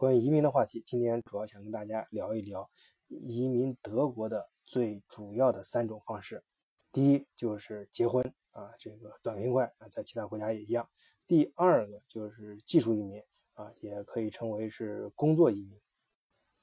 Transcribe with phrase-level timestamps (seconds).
[0.00, 2.70] 关于移民的话题，今天主要想跟大家聊一聊
[3.08, 6.42] 移民德国的最主要的三种方式。
[6.90, 10.88] 第一就是结婚啊，这个短平快啊，在其他国家也一样。
[11.26, 15.78] 第二个就是技术移民啊，也可以称为是工作移民。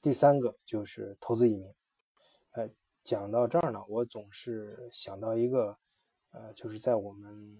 [0.02, 1.72] 第三个就是投资移民。
[2.54, 2.68] 呃，
[3.04, 5.78] 讲到这儿呢，我总是想到一个，
[6.32, 7.56] 呃，就是在我们。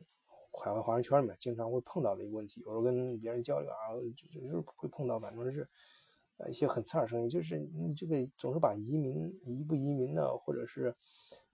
[0.62, 5.68] 海外华人圈里面经常会碰到的一个问题，有时候跟别人交流啊，就就是会碰到，反正是
[6.36, 10.94] 呃一些很刺耳声音，就是你这个总是把移民移不移民呢，或者是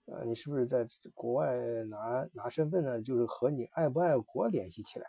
[0.06, 5.06] 呃你是不是在国外拿拿身份呢，就是和你爱不爱国联系起来。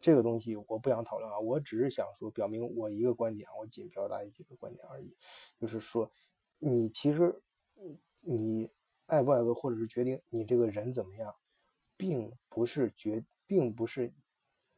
[0.00, 5.16] 这个东西我不想讨论啊，我只是想说表明我一个观点，我仅表达一几个观点而已，
[5.60, 6.10] 就是说
[6.58, 7.42] 你其实
[8.20, 8.70] 你
[9.06, 11.34] 爱不爱国，或者是决定你这个人怎么样，
[11.96, 13.24] 并不是决。
[13.46, 14.12] 并不是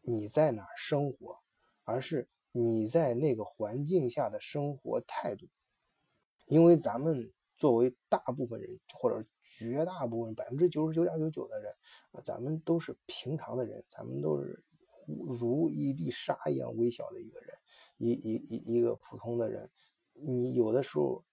[0.01, 1.39] 你在哪儿生活，
[1.85, 5.49] 而是你在那个环境下的生活态度。
[6.47, 11.73] 因为咱们作为大部分人，或者绝大部分百分之九十九点九九的人，
[12.23, 14.63] 咱们都是平常的人，咱们都是
[15.07, 17.57] 如一粒沙一样微小的一个人，
[17.97, 19.71] 一一一一个普通的人。
[20.13, 21.25] 你有的时候，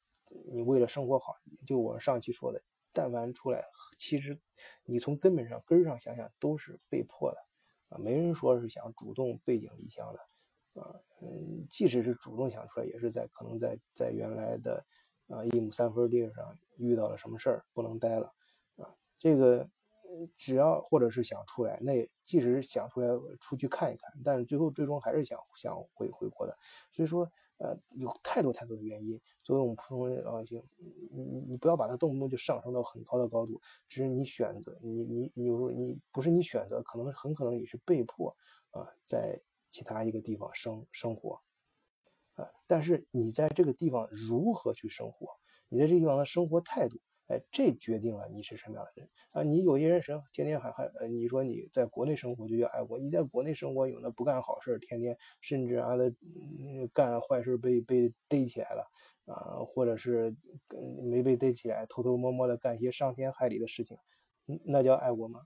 [0.51, 1.33] 你为了生活好，
[1.67, 2.61] 就我上期说的，
[2.93, 3.63] 但凡出来。
[3.97, 4.39] 其实，
[4.83, 7.37] 你从根本上根上想想，都是被迫的
[7.89, 7.97] 啊！
[7.99, 10.99] 没人说是想主动背井离乡的啊。
[11.21, 14.83] 嗯，即使是主动想出来，也是在可能在在原来的
[15.27, 18.33] 啊一亩三分地上遇到了什么事儿，不能待了
[18.77, 18.95] 啊。
[19.19, 19.69] 这个
[20.35, 23.07] 只要或者是想出来，那即使想出来
[23.39, 26.57] 出去看一看，但是最后最终还是想想回回国的。
[26.91, 27.31] 所以说。
[27.61, 29.19] 呃，有太多太多的原因。
[29.43, 30.63] 作为我们普通老百姓，
[31.11, 33.61] 你你你不要把它动不动就上升到很高的高度。
[33.87, 38.35] 只是你选择，你你你有时候你不是你选择，可能很可能你是被迫
[38.71, 41.39] 啊，在其他一个地方生生活
[42.33, 42.49] 啊。
[42.65, 45.27] 但是你在这个地方如何去生活，
[45.69, 46.99] 你在这个地方的生活态度。
[47.31, 49.41] 哎，这决定了你是什么样的人啊！
[49.41, 56.13] 你有些人是天天喊喊，呃，你说你在国内生活就叫爱国，你在国内生活有的不干好事，天天甚至啊的
[56.91, 58.83] 干坏事被被逮起来了
[59.25, 60.35] 啊，或者是
[61.09, 63.97] 没被逮起来，偷偷摸摸的干些伤天害理的事情，
[64.65, 65.39] 那叫爱国吗？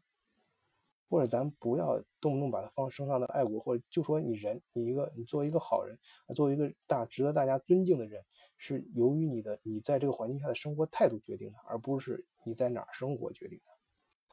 [1.07, 5.99] 或者咱不要动不动把它放升上的爱国，或者就说你人，你一个你作为一个好人，
[6.35, 8.23] 作为一个大值得大家尊敬的人，
[8.65, 13.65] 是由于你的你在这个环境下的生活态度决定的，而不是你在哪儿生活决定的。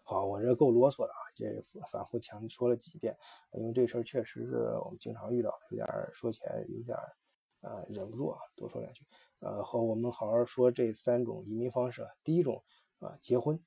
[0.02, 3.14] 好，我这够啰嗦的啊，这反复强说了几遍，
[3.52, 6.96] 因为这事儿确实是我们经常遇到的，有点说起来有点
[7.60, 9.04] 呃忍不住啊，多说两句。
[9.40, 12.06] 呃，和我们好好说这三种移民方式。
[12.24, 12.64] 第一种
[13.00, 13.62] 啊，结婚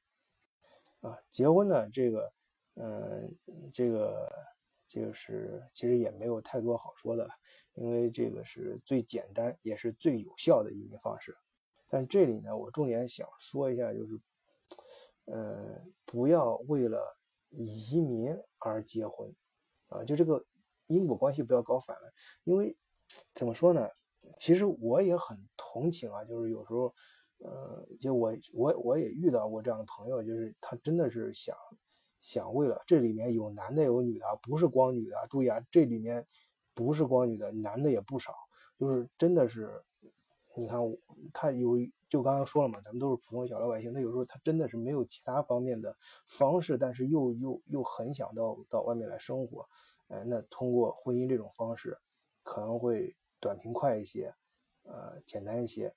[1.01, 2.33] 啊，结婚呢这个。
[2.77, 3.37] 嗯，
[3.71, 4.29] 这个
[4.95, 7.33] 这个是其实也没有太多好说的了，
[7.73, 11.35] 因为这个是最简单也是最有效的移民方式。
[11.89, 14.21] 但这里呢，我重点想说一下，就是，
[15.25, 17.17] 呃，不要为了
[17.49, 19.35] 移民而结婚，
[19.87, 20.45] 啊，就这个
[20.85, 22.13] 因果关系不要搞反了。
[22.45, 22.77] 因为
[23.33, 23.89] 怎么说呢，
[24.37, 26.95] 其实我也很同情啊，就是有时候，
[27.39, 31.53] 呃，就我我我也遇到过这样的朋友，就是他真的是想。
[32.25, 35.27] 想为了这里面有男的有女的，不是光女的。
[35.29, 36.25] 注意啊，这里面
[36.73, 38.33] 不是光女的，男的也不少。
[38.79, 39.83] 就是真的是，
[40.55, 40.79] 你看
[41.31, 41.77] 他有，
[42.09, 43.93] 就刚刚说了嘛，咱们都是普通小老百姓。
[43.93, 45.95] 他有时候他真的是没有其他方面的
[46.27, 49.69] 方式，但是又又又很想到到外面来生活。
[50.07, 51.95] 呃，那通过婚姻这种方式，
[52.41, 54.33] 可能会短平快一些，
[54.81, 55.93] 呃，简单一些。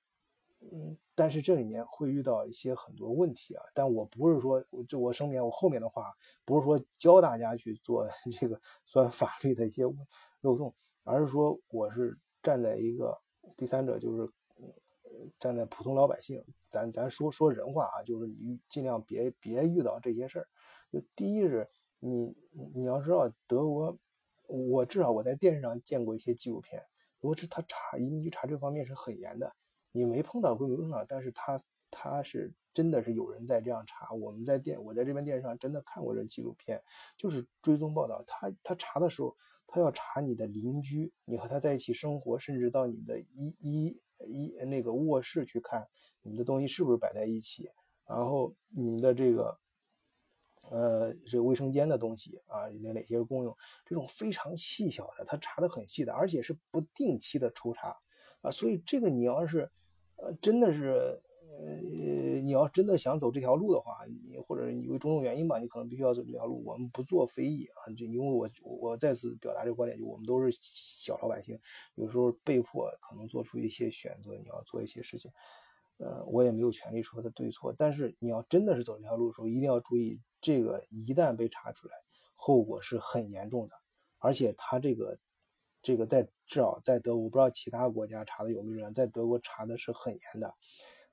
[0.61, 3.63] 嗯，但是这里面会遇到一些很多问题啊。
[3.73, 6.13] 但我不是说，就我声明，我后面的话
[6.45, 8.05] 不是说教大家去做
[8.39, 9.83] 这个钻法律的一些
[10.41, 13.17] 漏洞，而是说我是站在一个
[13.55, 14.29] 第三者，就是
[15.39, 20.47] 站在普通老百姓，咱咱说说人话啊，就是你尽量别别遇到这些事儿。
[20.91, 21.69] 就第一是，
[21.99, 22.35] 你
[22.75, 23.97] 你要知道德国，
[24.47, 26.83] 我至少我在电视上见过一些纪录片，
[27.21, 29.55] 如果是他查移民局查这方面是很严的。
[29.91, 34.13] 你没碰到归没碰到，但是他他是真的是有人在这样查。
[34.13, 36.79] 我们在电我在这边电视上真的看过这纪录片，
[37.17, 38.23] 就是追踪报道。
[38.27, 45.87] 他他查的时候，他要查你的邻居，你和他在一起生活，甚至到你的一一一那个卧室去看，
[46.21, 47.71] 你们的东西是不是摆在一起，
[48.05, 49.59] 然后你们的这个
[50.69, 57.97] 呃这个卫生间的东西啊，有哪些是公用，这种非常细小的，他查的很细的，而且是不定期的抽查
[58.41, 58.51] 啊。
[58.51, 59.71] 所以这个你要是。
[60.21, 61.17] 呃，真的是
[61.61, 66.63] 呃，你要真的想走这条路的话，你或者因为种种原因吧，你可能必须要走这条路。
[66.65, 71.59] 我们不做非议啊，就因为我我再次表达这个观点，就我们都是小老百姓，
[71.95, 75.31] 有时候被迫可能做出一些选择，你要做一些事情，
[75.97, 77.73] 呃，我也没有权利说他对错。
[77.77, 81.93] 但是你要真的是走这条路的时候，一定要注意，这个一旦被查出来，
[82.35, 83.75] 后果是很严重的，
[84.19, 85.17] 而且他这个
[85.81, 90.53] 这个在至少在德国，不知道其他国家查的有没有人，在德国查的是很严的。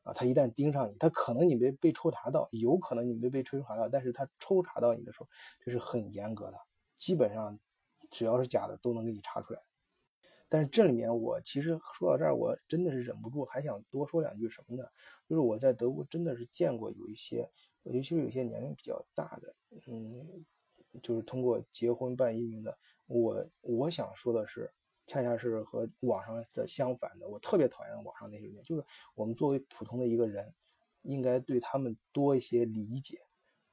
[0.03, 5.29] 啊，他一旦盯上你，他可能你没被抽查到，有可能你没被抽查到，但是他抽查到你的时候，
[5.65, 6.57] 这是很严格的，
[6.97, 7.59] 基本上
[8.09, 9.61] 只要是假的都能给你查出来。
[10.49, 14.85] 但是这里面我其实说到这儿，我真的是忍不住还想多说两句什么呢？
[15.29, 17.51] 就是我在德国真的是见过有一些，
[17.83, 19.57] 尤其是有些年龄比较大的，
[19.89, 20.47] 嗯，
[21.03, 22.79] 就是通过结婚办移民的。
[23.07, 24.73] 我我想说的是。
[25.09, 30.53] 恰恰是和网上的相反的，我特别讨厌网上那些人，就是我们作为普通的一个人，
[31.03, 33.19] 应该对他们多一些理解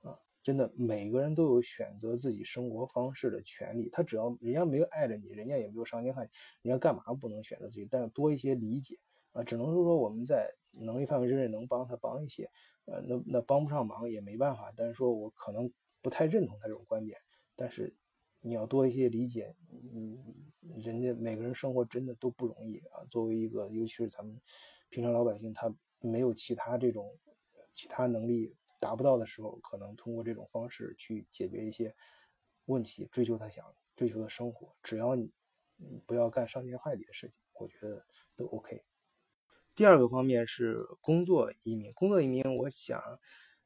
[0.01, 0.15] 啊！
[0.43, 6.29] 真的，每个人都有选择自己生活方式的权利，他只要人家没有碍着你，人家也没有伤天害理，
[6.61, 7.87] 人家干嘛不能选择自己？
[7.89, 8.99] 但多一些理解
[9.31, 9.43] 啊！
[9.43, 12.47] 只能是说我们在能力范围之内能帮他帮一些，
[12.85, 14.71] 呃，那那帮不上忙也没办法。
[14.77, 17.17] 但是说我可能不太认同他这种观点，
[17.55, 17.95] 但是
[18.43, 19.55] 你要多一些理解，
[19.93, 20.19] 嗯。
[20.77, 23.03] 人家每个人生活真的都不容易啊！
[23.09, 24.41] 作为一个，尤其是咱们
[24.89, 27.19] 平常老百姓，他没有其他这种
[27.75, 31.93] 其他能力达不到的时候，可能通过这种方式去解决一些
[32.65, 34.73] 问题，追求他想追求的生活。
[34.81, 35.29] 只要你
[36.07, 38.05] 不要干伤天害理的事情，我觉得
[38.35, 38.81] 都 OK。
[39.75, 42.99] 第二个方面是工作移民，工作移民，我想。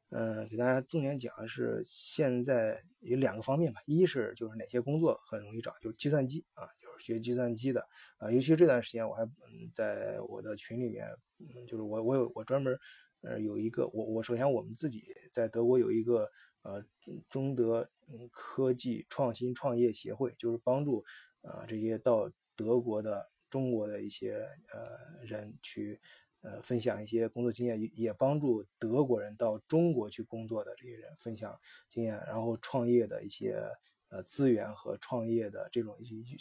[0.10, 7.86] 嗯，给大家重点讲的是现在有两个方面吧，一是就是哪些工作很容易找，就是计算机啊，就是学计算机的
[8.18, 11.06] 啊，尤其这段时间我还嗯在我的群里面，
[11.40, 12.80] 嗯，就是我我有我专门
[13.22, 16.30] 呃有一个我我首先我们自己在德国有一个
[16.62, 16.82] 呃
[17.30, 21.04] 中德嗯科技创新创业协会，就是帮助
[21.42, 24.36] 啊这些到德国的中国的一些
[24.74, 26.00] 呃人去。
[26.48, 31.54] 呃，分享一些工作经验，也帮助德国人到中国去工作的这些人分享
[31.90, 33.62] 经验，然后创业的一些
[34.08, 35.94] 呃资源和创业的这种，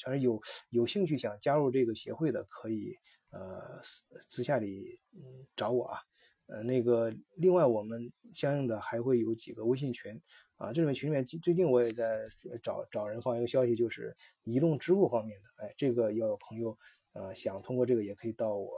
[0.04, 2.94] 反正有有兴趣想加入这个协会的，可以
[3.30, 5.98] 呃私私下里嗯找我啊。
[6.46, 10.22] 呃，那个另外我们相应的还会有几个微信群
[10.54, 12.20] 啊，这里面群里面最近我也在
[12.62, 16.78] 找找人放一个消息，就是移动支付方面的，哎，这个要有朋友。
[17.18, 18.70] 呃，想通过这个也可以到我，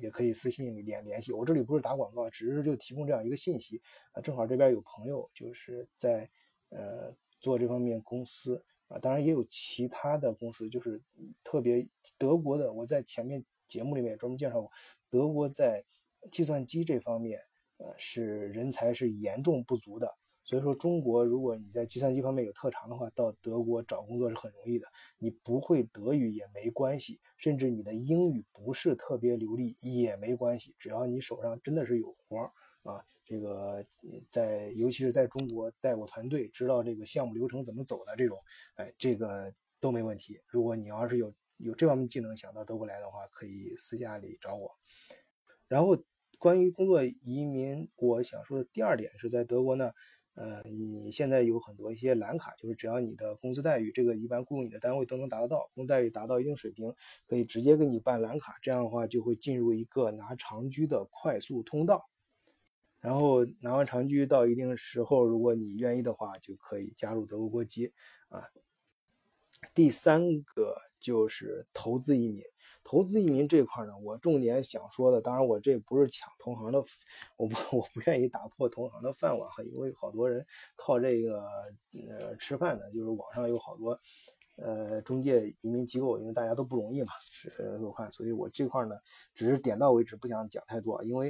[0.00, 1.44] 也可以私信联联系我。
[1.44, 3.82] 这里不是打广告，只是就提供这样一个信息
[4.12, 4.22] 啊。
[4.22, 6.30] 正好这边有朋友就是在
[6.68, 11.02] 呃做这方面公司啊，当然也有其他的公司，就是
[11.42, 12.72] 特别德国的。
[12.72, 14.70] 我在前面节目里面专门介绍过，
[15.08, 15.84] 德国在
[16.30, 17.40] 计算机这方面
[17.78, 20.16] 呃是人才是严重不足的。
[20.42, 24.86] 所以说，中国如果你在计算机方面有特长的话，到德国找工作是很容易的。
[25.18, 32.52] 你不会德语也没关系，甚至你的英语不是特别流利也没关系，只要你手上真的是有活儿
[32.82, 33.86] 啊，这个
[34.30, 38.36] 在尤其是在中国带过团队，知道这个项目流程怎么走的这种，
[38.74, 40.40] 哎，这个都没问题。
[40.48, 44.70] 如果你要是有有这方面技能，想到德国来的话，可以私下里找我。
[45.68, 45.96] 然后
[46.38, 49.92] 关于工作移民，我想说的第二点是在德国呢。
[50.34, 56.94] 呃，你现在有很多一些蓝卡，就是只要你的工资待遇，这个一般雇佣你的单位都能达得到，工资待遇达到一定水平，
[57.26, 62.08] 可以直接给你办蓝卡，这样的话就会进入一个拿长居的快速通道。
[63.00, 67.92] 然后拿完长居到一定时候，如果你愿意的话，就可以加入德国国籍
[68.28, 68.40] 啊。
[69.74, 72.42] 第三个就是投资移民，
[72.82, 76.82] 投资移民这块呢，我重点想说的，当然我这不是抢同行的，
[77.36, 80.44] 我不 我不愿意打破同行的饭碗哈，因为好多人
[80.76, 81.42] 靠这个
[82.08, 83.98] 呃吃饭的，就是网上有好多
[84.56, 88.96] 呃中介移民机构，因为大家都不容易嘛，是我看，所以我这块呢
[89.34, 91.28] 只是点到为止，不想讲太多，因为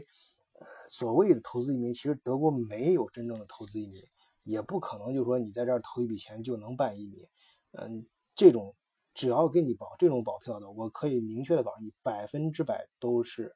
[0.54, 4.02] 呃所谓的投资移民，其实德国没有真正的投资移民，
[4.44, 7.26] 也不可能就说你在这儿投一笔钱就能办移民，
[7.72, 8.06] 嗯。
[8.40, 8.74] 这种
[9.12, 13.54] 只要给你保这种保票的，我可以明确的告诉你，百分之百都是，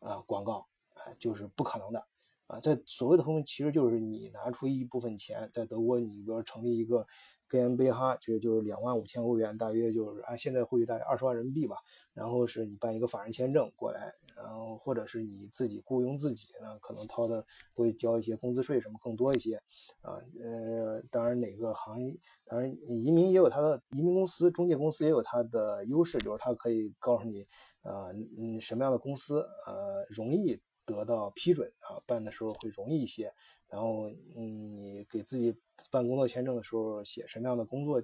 [0.00, 2.06] 呃，广告，哎，就是不可能的。
[2.46, 7.04] 啊，在所谓的投资，其实就是你拿出一部分钱，在德国，你比如说成立一个
[7.50, 11.76] GmbH，这个就是两万五千欧元，大约就是按现在汇率大概二十万人民币吧。
[12.14, 19.56] 然后是你办一个法人签证过来，然后或者是你自己雇佣自己呢，可能掏的会交一些工资税什么更多一些。
[20.00, 22.14] 啊，呃，当然哪个行业，
[22.46, 27.44] 当然移民也有它的移民公司、中介公司也有它的优势，就是它可以告诉你，
[27.82, 30.60] 呃，嗯，什么样的公司，呃，容易。
[30.86, 33.30] 得到批准啊，办的时候会容易一些。
[33.68, 35.54] 然后，嗯，你给自己
[35.90, 38.00] 办工作签证的时候写什么样的工作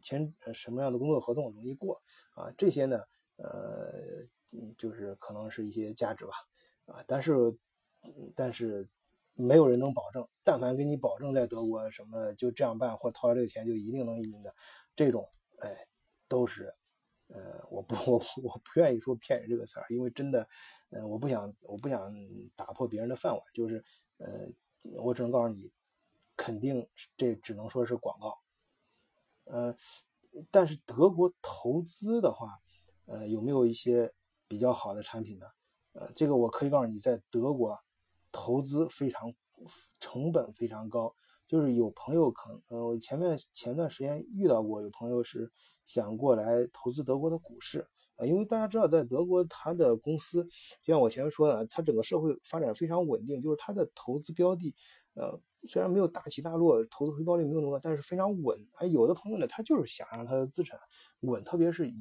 [0.00, 2.00] 签，什么样的工作合同容易过
[2.34, 2.50] 啊？
[2.56, 3.02] 这些呢，
[3.36, 3.90] 呃，
[4.78, 6.32] 就是可能是一些价值吧，
[6.86, 7.32] 啊，但是，
[8.36, 8.88] 但是
[9.34, 14.54] 没有人能保证，但凡给你保证在德国什么就这样办或掏了这个钱就一定能移民的，
[14.94, 15.26] 这种，
[15.58, 15.88] 哎，
[16.28, 16.72] 都是。
[17.32, 20.48] 呃，我不， 我我不愿意说骗人这个词儿，因为真的，
[20.90, 22.12] 嗯，我不想，我不想
[22.56, 23.82] 打破别人的饭碗，就是，
[24.18, 24.28] 呃，
[25.02, 25.70] 我只能告诉你，
[26.36, 28.38] 肯定这只能说是广告，
[29.44, 29.76] 呃，
[30.50, 32.58] 但是德国投资的话，
[33.06, 34.12] 呃，有没有一些
[34.48, 35.46] 比较好的产品呢？
[35.92, 37.78] 呃，这个我可以告诉你，在德国
[38.32, 39.32] 投资非常
[39.98, 41.14] 成本非常高。
[41.48, 45.50] 就是有朋友可能，呃，我前面前段时间遇到过，有朋友是
[45.92, 50.44] 想过来投资德国的股市啊，因为大家知道，在德国，它的公司
[50.84, 54.72] 就像我前面说的，它整个社会发展非常稳定，就是它的投资标的，
[55.14, 58.56] 呃，虽然没有大起大落，投资回报率没有那么高，但是非常稳。
[58.74, 60.78] 啊，有的朋友呢，他就是想让他的资产
[61.22, 61.92] 稳，特别是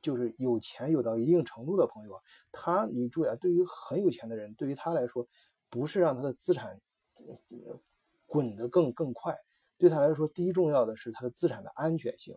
[0.00, 2.14] 就是有钱有到一定程度的朋友，
[2.50, 5.28] 他你注意啊，对于很有钱的人，对于他来说，
[5.68, 6.80] 不是让他的资产。
[8.26, 9.34] 滚得更更快，
[9.78, 12.36] 对他来说，第一重要的是他的资产的安全性，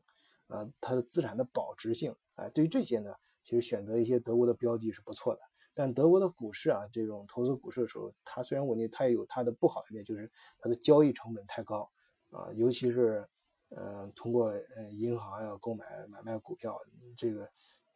[0.52, 5.42] 啊，它的资产的保值性，哎，对于这些呢，其实选择一些德国的标的是不错的。
[5.74, 10.30] 但德国的股市啊，这种投资股市的时候，它虽然稳定，它也有它的不好一面，就是
[10.60, 11.90] 它的交易成本太高，
[12.32, 13.28] 啊，尤其是，
[13.70, 16.78] 嗯，通过呃银行呀购买买卖股票，
[17.16, 17.50] 这个。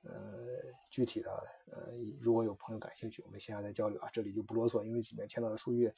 [0.08, 0.14] 呃，
[0.92, 1.32] 具体的，
[1.66, 1.82] 呃，
[2.22, 4.08] 如果有朋友感兴趣，我们线下再交流啊。
[4.14, 5.92] 这里就不啰嗦，因为里面签到的数据，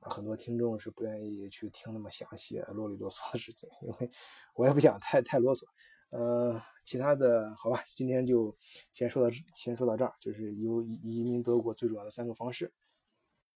[0.00, 4.10] 很多听众是不愿意去听那么详细、啰里啰嗦的事情，因为
[4.54, 5.64] 我也不想太太啰嗦。
[6.10, 8.56] 呃，其他的好吧，今天就
[8.92, 12.72] 先说到先说到这儿，就是由移民德国最主要的三个方式。